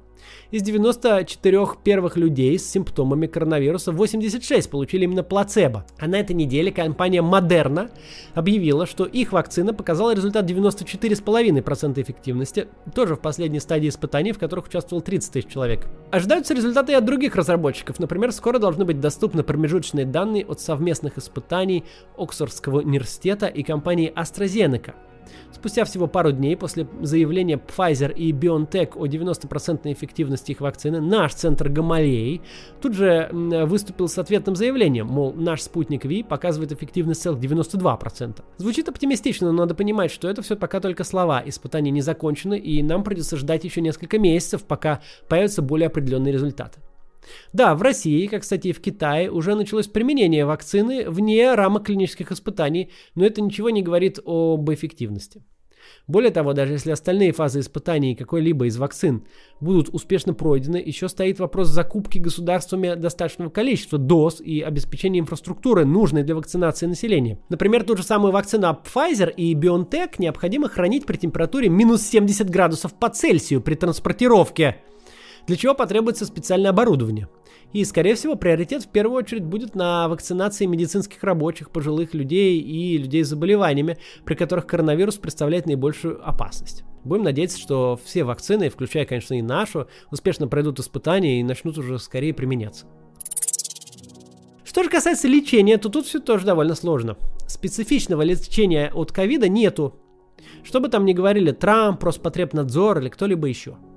Из 0.50 0.62
94 0.62 1.66
первых 1.84 2.16
людей 2.16 2.58
с 2.58 2.70
симптомами 2.70 3.26
коронавируса 3.26 3.92
86 3.92 4.70
получили 4.70 5.04
именно 5.04 5.22
плацебо. 5.22 5.84
А 5.98 6.06
на 6.06 6.16
этой 6.16 6.34
неделе 6.34 6.72
компания 6.72 7.20
Moderna 7.20 7.90
объявила, 8.34 8.86
что 8.86 9.04
их 9.04 9.32
вакцина 9.32 9.74
показала 9.74 10.14
результат 10.14 10.50
94,5% 10.50 12.02
эффективности, 12.02 12.68
тоже 12.94 13.16
в 13.16 13.20
последней 13.20 13.60
стадии 13.60 13.88
испытаний, 13.88 14.32
в 14.32 14.38
которых 14.38 14.66
участвовал 14.66 15.02
30 15.02 15.32
тысяч 15.32 15.48
человек. 15.48 15.86
Ожидаются 16.10 16.54
результаты 16.54 16.92
и 16.92 16.94
от 16.94 17.04
других 17.04 17.36
разработчиков. 17.36 17.98
Например, 17.98 18.32
скоро 18.32 18.58
должны 18.58 18.84
быть 18.84 19.00
доступны 19.00 19.42
промежуточные 19.42 20.06
данные 20.06 20.44
от 20.46 20.60
совместных 20.60 21.18
испытаний 21.18 21.84
Оксфордского 22.16 22.80
университета 22.80 23.46
и 23.46 23.62
компании 23.62 24.12
AstraZeneca. 24.14 24.94
Спустя 25.52 25.84
всего 25.84 26.06
пару 26.06 26.32
дней 26.32 26.56
после 26.56 26.86
заявления 27.00 27.56
Pfizer 27.56 28.12
и 28.12 28.32
BioNTech 28.32 28.92
о 28.96 29.06
90% 29.06 29.92
эффективности 29.92 30.52
их 30.52 30.60
вакцины, 30.60 31.00
наш 31.00 31.34
центр 31.34 31.68
Гамалеи 31.68 32.42
тут 32.80 32.94
же 32.94 33.28
выступил 33.32 34.08
с 34.08 34.18
ответным 34.18 34.56
заявлением, 34.56 35.06
мол, 35.06 35.32
наш 35.34 35.62
спутник 35.62 36.04
Ви 36.04 36.22
показывает 36.22 36.72
эффективность 36.72 37.22
целых 37.22 37.40
92%. 37.40 38.42
Звучит 38.58 38.88
оптимистично, 38.88 39.50
но 39.50 39.58
надо 39.58 39.74
понимать, 39.74 40.10
что 40.10 40.28
это 40.28 40.42
все 40.42 40.56
пока 40.56 40.80
только 40.80 41.04
слова, 41.04 41.42
испытания 41.44 41.90
не 41.90 42.02
закончены, 42.02 42.58
и 42.58 42.82
нам 42.82 43.02
придется 43.04 43.36
ждать 43.36 43.64
еще 43.64 43.80
несколько 43.80 44.18
месяцев, 44.18 44.64
пока 44.64 45.00
появятся 45.28 45.62
более 45.62 45.88
определенные 45.88 46.32
результаты. 46.32 46.80
Да, 47.52 47.74
в 47.74 47.82
России, 47.82 48.26
как, 48.26 48.42
кстати, 48.42 48.68
и 48.68 48.72
в 48.72 48.80
Китае, 48.80 49.30
уже 49.30 49.54
началось 49.54 49.86
применение 49.86 50.44
вакцины 50.44 51.08
вне 51.08 51.54
рамок 51.54 51.86
клинических 51.86 52.32
испытаний, 52.32 52.90
но 53.14 53.24
это 53.26 53.40
ничего 53.40 53.70
не 53.70 53.82
говорит 53.82 54.18
об 54.24 54.70
эффективности. 54.72 55.42
Более 56.06 56.30
того, 56.30 56.52
даже 56.52 56.72
если 56.72 56.90
остальные 56.90 57.32
фазы 57.32 57.60
испытаний 57.60 58.14
какой-либо 58.14 58.66
из 58.66 58.76
вакцин 58.76 59.24
будут 59.60 59.88
успешно 59.90 60.34
пройдены, 60.34 60.76
еще 60.76 61.08
стоит 61.08 61.38
вопрос 61.38 61.68
закупки 61.68 62.18
государствами 62.18 62.94
достаточного 62.94 63.50
количества 63.50 63.98
доз 63.98 64.40
и 64.40 64.60
обеспечения 64.60 65.20
инфраструктуры, 65.20 65.84
нужной 65.84 66.22
для 66.22 66.34
вакцинации 66.34 66.86
населения. 66.86 67.38
Например, 67.48 67.84
ту 67.84 67.96
же 67.96 68.02
самую 68.02 68.32
вакцину 68.32 68.78
Pfizer 68.84 69.32
и 69.34 69.54
BioNTech 69.54 70.14
необходимо 70.18 70.68
хранить 70.68 71.06
при 71.06 71.16
температуре 71.16 71.68
минус 71.68 72.02
70 72.02 72.48
градусов 72.48 72.94
по 72.94 73.08
Цельсию 73.08 73.60
при 73.60 73.74
транспортировке 73.74 74.78
для 75.48 75.56
чего 75.56 75.74
потребуется 75.74 76.26
специальное 76.26 76.70
оборудование. 76.70 77.28
И, 77.72 77.82
скорее 77.84 78.14
всего, 78.14 78.36
приоритет 78.36 78.84
в 78.84 78.88
первую 78.88 79.16
очередь 79.16 79.44
будет 79.44 79.74
на 79.74 80.06
вакцинации 80.08 80.66
медицинских 80.66 81.24
рабочих, 81.24 81.70
пожилых 81.70 82.12
людей 82.12 82.60
и 82.60 82.98
людей 82.98 83.24
с 83.24 83.28
заболеваниями, 83.28 83.96
при 84.26 84.34
которых 84.34 84.66
коронавирус 84.66 85.16
представляет 85.16 85.64
наибольшую 85.64 86.20
опасность. 86.26 86.84
Будем 87.02 87.24
надеяться, 87.24 87.58
что 87.58 87.98
все 88.04 88.24
вакцины, 88.24 88.68
включая, 88.68 89.06
конечно, 89.06 89.38
и 89.38 89.42
нашу, 89.42 89.88
успешно 90.10 90.48
пройдут 90.48 90.80
испытания 90.80 91.40
и 91.40 91.44
начнут 91.44 91.78
уже 91.78 91.98
скорее 91.98 92.34
применяться. 92.34 92.86
Что 94.64 94.82
же 94.82 94.90
касается 94.90 95.28
лечения, 95.28 95.78
то 95.78 95.88
тут 95.88 96.06
все 96.06 96.20
тоже 96.20 96.44
довольно 96.44 96.74
сложно. 96.74 97.16
Специфичного 97.46 98.20
лечения 98.20 98.90
от 98.94 99.12
ковида 99.12 99.48
нету. 99.48 99.98
Что 100.62 100.80
бы 100.80 100.88
там 100.88 101.06
ни 101.06 101.14
говорили 101.14 101.52
Трамп, 101.52 102.04
Роспотребнадзор 102.04 102.98
или 102.98 103.08
кто-либо 103.08 103.46
еще– 103.46 103.78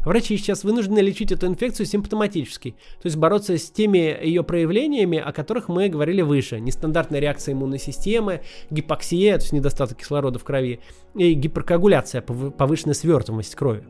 Врачи 0.00 0.36
сейчас 0.36 0.64
вынуждены 0.64 1.00
лечить 1.00 1.32
эту 1.32 1.46
инфекцию 1.46 1.86
симптоматически, 1.86 2.70
то 2.70 3.06
есть 3.06 3.16
бороться 3.16 3.56
с 3.56 3.70
теми 3.70 3.98
ее 3.98 4.44
проявлениями, 4.44 5.18
о 5.18 5.32
которых 5.32 5.68
мы 5.68 5.88
говорили 5.88 6.22
выше. 6.22 6.60
Нестандартная 6.60 7.20
реакция 7.20 7.54
иммунной 7.54 7.78
системы, 7.78 8.42
гипоксия, 8.70 9.36
то 9.38 9.42
есть 9.42 9.52
недостаток 9.52 9.98
кислорода 9.98 10.38
в 10.38 10.44
крови, 10.44 10.80
и 11.14 11.32
гиперкоагуляция, 11.34 12.22
повышенная 12.22 12.94
свертываемость 12.94 13.54
крови. 13.54 13.84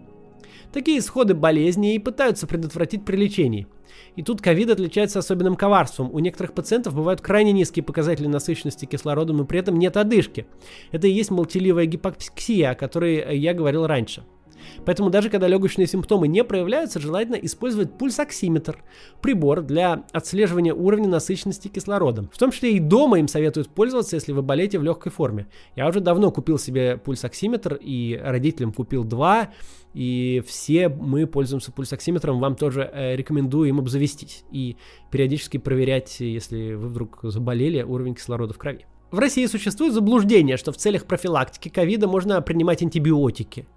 Такие 0.72 0.98
исходы 0.98 1.34
болезни 1.34 1.94
и 1.94 2.00
пытаются 2.00 2.48
предотвратить 2.48 3.04
при 3.04 3.16
лечении. 3.16 3.68
И 4.16 4.22
тут 4.22 4.40
ковид 4.40 4.70
отличается 4.70 5.20
особенным 5.20 5.54
коварством. 5.54 6.12
У 6.12 6.18
некоторых 6.18 6.52
пациентов 6.52 6.94
бывают 6.94 7.20
крайне 7.20 7.52
низкие 7.52 7.84
показатели 7.84 8.26
насыщенности 8.26 8.84
кислородом, 8.84 9.40
и 9.40 9.46
при 9.46 9.60
этом 9.60 9.78
нет 9.78 9.96
одышки. 9.96 10.46
Это 10.90 11.06
и 11.06 11.12
есть 11.12 11.30
молчаливая 11.30 11.86
гипоксия, 11.86 12.70
о 12.70 12.74
которой 12.74 13.38
я 13.38 13.54
говорил 13.54 13.86
раньше. 13.86 14.24
Поэтому 14.84 15.10
даже 15.10 15.30
когда 15.30 15.48
легочные 15.48 15.86
симптомы 15.86 16.28
не 16.28 16.44
проявляются, 16.44 17.00
желательно 17.00 17.36
использовать 17.36 17.96
пульсоксиметр, 17.96 18.82
прибор 19.20 19.62
для 19.62 20.04
отслеживания 20.12 20.74
уровня 20.74 21.08
насыщенности 21.08 21.68
кислородом. 21.68 22.30
В 22.32 22.38
том 22.38 22.50
числе 22.50 22.72
и 22.72 22.78
дома 22.78 23.18
им 23.18 23.28
советуют 23.28 23.68
пользоваться, 23.68 24.16
если 24.16 24.32
вы 24.32 24.42
болеете 24.42 24.78
в 24.78 24.82
легкой 24.82 25.10
форме. 25.10 25.46
Я 25.76 25.88
уже 25.88 26.00
давно 26.00 26.30
купил 26.30 26.58
себе 26.58 26.96
пульсоксиметр 26.96 27.78
и 27.80 28.20
родителям 28.22 28.72
купил 28.72 29.04
два, 29.04 29.50
и 29.94 30.42
все 30.46 30.88
мы 30.88 31.26
пользуемся 31.26 31.72
пульсоксиметром, 31.72 32.40
вам 32.40 32.56
тоже 32.56 32.90
э, 32.92 33.16
рекомендую 33.16 33.68
им 33.68 33.78
обзавестись 33.78 34.44
и 34.50 34.76
периодически 35.10 35.58
проверять, 35.58 36.18
если 36.20 36.74
вы 36.74 36.88
вдруг 36.88 37.20
заболели, 37.22 37.82
уровень 37.82 38.14
кислорода 38.14 38.52
в 38.52 38.58
крови. 38.58 38.86
В 39.10 39.18
России 39.20 39.46
существует 39.46 39.94
заблуждение, 39.94 40.56
что 40.56 40.72
в 40.72 40.76
целях 40.76 41.04
профилактики 41.04 41.68
ковида 41.68 42.08
можно 42.08 42.42
принимать 42.42 42.82
антибиотики. 42.82 43.68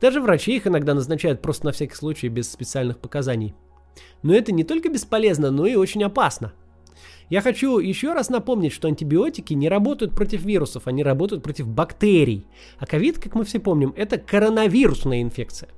Даже 0.00 0.20
врачи 0.20 0.56
их 0.56 0.66
иногда 0.66 0.94
назначают 0.94 1.42
просто 1.42 1.66
на 1.66 1.72
всякий 1.72 1.94
случай 1.94 2.28
без 2.28 2.50
специальных 2.50 2.98
показаний. 2.98 3.54
Но 4.22 4.34
это 4.34 4.52
не 4.52 4.64
только 4.64 4.88
бесполезно, 4.88 5.50
но 5.50 5.66
и 5.66 5.74
очень 5.74 6.02
опасно. 6.02 6.52
Я 7.28 7.42
хочу 7.42 7.78
еще 7.78 8.12
раз 8.12 8.28
напомнить, 8.28 8.72
что 8.72 8.88
антибиотики 8.88 9.54
не 9.54 9.68
работают 9.68 10.16
против 10.16 10.42
вирусов, 10.42 10.86
они 10.86 11.04
работают 11.04 11.44
против 11.44 11.68
бактерий. 11.68 12.46
А 12.78 12.86
ковид, 12.86 13.20
как 13.20 13.36
мы 13.36 13.44
все 13.44 13.60
помним, 13.60 13.94
это 13.96 14.18
коронавирусная 14.18 15.22
инфекция. 15.22 15.70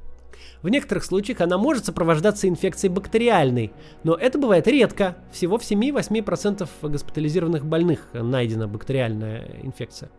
В 0.63 0.69
некоторых 0.69 1.05
случаях 1.05 1.41
она 1.41 1.59
может 1.59 1.85
сопровождаться 1.85 2.49
инфекцией 2.49 2.93
бактериальной, 2.93 3.73
но 4.05 4.15
это 4.15 4.39
бывает 4.39 4.67
редко. 4.69 5.19
Всего 5.33 5.59
в 5.59 5.63
7-8% 5.63 6.69
госпитализированных 6.83 7.67
больных 7.67 8.09
найдена 8.15 8.69
бактериальная 8.69 9.61
инфекция. 9.63 10.11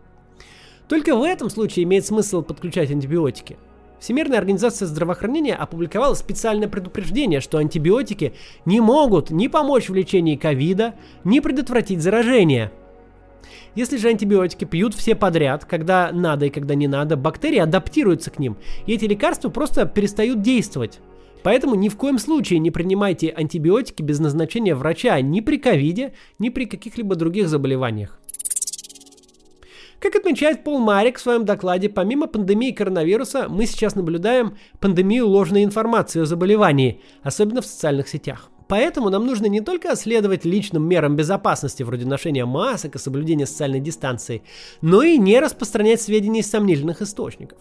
Только 0.88 1.16
в 1.16 1.22
этом 1.22 1.48
случае 1.48 1.84
имеет 1.84 2.04
смысл 2.04 2.42
подключать 2.42 2.90
антибиотики. 2.90 3.56
Всемирная 4.04 4.36
организация 4.36 4.84
здравоохранения 4.84 5.54
опубликовала 5.54 6.12
специальное 6.12 6.68
предупреждение, 6.68 7.40
что 7.40 7.56
антибиотики 7.56 8.34
не 8.66 8.82
могут 8.82 9.30
ни 9.30 9.48
помочь 9.48 9.88
в 9.88 9.94
лечении 9.94 10.36
ковида, 10.36 10.94
ни 11.24 11.40
предотвратить 11.40 12.02
заражение. 12.02 12.70
Если 13.74 13.96
же 13.96 14.10
антибиотики 14.10 14.66
пьют 14.66 14.92
все 14.92 15.14
подряд, 15.14 15.64
когда 15.64 16.12
надо 16.12 16.44
и 16.44 16.50
когда 16.50 16.74
не 16.74 16.86
надо, 16.86 17.16
бактерии 17.16 17.60
адаптируются 17.60 18.30
к 18.30 18.38
ним, 18.38 18.58
и 18.84 18.92
эти 18.92 19.06
лекарства 19.06 19.48
просто 19.48 19.86
перестают 19.86 20.42
действовать. 20.42 21.00
Поэтому 21.42 21.74
ни 21.74 21.88
в 21.88 21.96
коем 21.96 22.18
случае 22.18 22.58
не 22.58 22.70
принимайте 22.70 23.30
антибиотики 23.30 24.02
без 24.02 24.18
назначения 24.20 24.74
врача 24.74 25.18
ни 25.22 25.40
при 25.40 25.56
ковиде, 25.56 26.12
ни 26.38 26.50
при 26.50 26.66
каких-либо 26.66 27.14
других 27.14 27.48
заболеваниях. 27.48 28.20
Как 30.04 30.16
отмечает 30.16 30.64
Пол 30.64 30.80
Марик 30.80 31.16
в 31.16 31.22
своем 31.22 31.46
докладе, 31.46 31.88
помимо 31.88 32.26
пандемии 32.26 32.72
коронавируса, 32.72 33.48
мы 33.48 33.64
сейчас 33.64 33.94
наблюдаем 33.94 34.58
пандемию 34.78 35.26
ложной 35.26 35.64
информации 35.64 36.20
о 36.20 36.26
заболевании, 36.26 37.00
особенно 37.22 37.62
в 37.62 37.66
социальных 37.66 38.06
сетях. 38.06 38.50
Поэтому 38.68 39.08
нам 39.08 39.24
нужно 39.24 39.46
не 39.46 39.62
только 39.62 39.96
следовать 39.96 40.44
личным 40.44 40.86
мерам 40.86 41.16
безопасности, 41.16 41.82
вроде 41.84 42.04
ношения 42.04 42.44
масок 42.44 42.96
и 42.96 42.98
соблюдения 42.98 43.46
социальной 43.46 43.80
дистанции, 43.80 44.42
но 44.82 45.02
и 45.02 45.16
не 45.16 45.40
распространять 45.40 46.02
сведения 46.02 46.40
из 46.40 46.50
сомнительных 46.50 47.00
источников. 47.00 47.56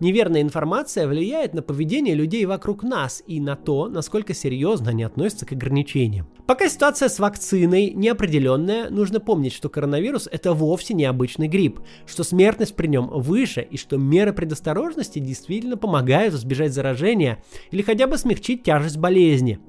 Неверная 0.00 0.42
информация 0.42 1.06
влияет 1.06 1.54
на 1.54 1.62
поведение 1.62 2.14
людей 2.14 2.44
вокруг 2.46 2.82
нас 2.82 3.22
и 3.26 3.40
на 3.40 3.56
то, 3.56 3.88
насколько 3.88 4.34
серьезно 4.34 4.90
они 4.90 5.02
относятся 5.02 5.46
к 5.46 5.52
ограничениям. 5.52 6.28
Пока 6.46 6.68
ситуация 6.68 7.08
с 7.08 7.18
вакциной 7.18 7.90
неопределенная, 7.90 8.90
нужно 8.90 9.20
помнить, 9.20 9.52
что 9.52 9.68
коронавирус 9.68 10.28
это 10.30 10.52
вовсе 10.52 10.94
не 10.94 11.04
обычный 11.04 11.48
грипп, 11.48 11.80
что 12.06 12.24
смертность 12.24 12.74
при 12.74 12.88
нем 12.88 13.08
выше 13.08 13.60
и 13.60 13.76
что 13.76 13.96
меры 13.98 14.32
предосторожности 14.32 15.18
действительно 15.18 15.76
помогают 15.76 16.34
избежать 16.34 16.72
заражения 16.72 17.42
или 17.70 17.82
хотя 17.82 18.06
бы 18.06 18.18
смягчить 18.18 18.62
тяжесть 18.64 18.96
болезни. 18.96 19.60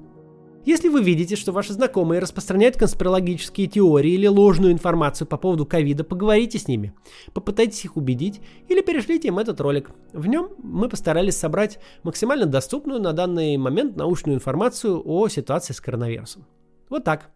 Если 0.64 0.88
вы 0.88 1.02
видите, 1.02 1.34
что 1.34 1.50
ваши 1.50 1.72
знакомые 1.72 2.20
распространяют 2.20 2.76
конспирологические 2.76 3.66
теории 3.66 4.12
или 4.12 4.28
ложную 4.28 4.72
информацию 4.72 5.26
по 5.26 5.36
поводу 5.36 5.66
ковида, 5.66 6.04
поговорите 6.04 6.58
с 6.58 6.68
ними. 6.68 6.94
Попытайтесь 7.34 7.84
их 7.84 7.96
убедить 7.96 8.40
или 8.68 8.80
перешлите 8.80 9.28
им 9.28 9.40
этот 9.40 9.60
ролик. 9.60 9.90
В 10.12 10.26
нем 10.28 10.50
мы 10.58 10.88
постарались 10.88 11.36
собрать 11.36 11.80
максимально 12.04 12.46
доступную 12.46 13.00
на 13.00 13.12
данный 13.12 13.56
момент 13.56 13.96
научную 13.96 14.36
информацию 14.36 15.02
о 15.04 15.28
ситуации 15.28 15.72
с 15.72 15.80
коронавирусом. 15.80 16.46
Вот 16.88 17.02
так. 17.02 17.30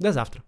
До 0.00 0.12
завтра. 0.12 0.42